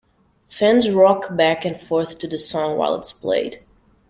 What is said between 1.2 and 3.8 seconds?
back and forth to the song while it's played.